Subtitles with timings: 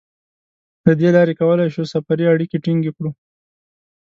[0.85, 3.11] له دې لارې کولای شو سفري اړیکې ټینګې کړو.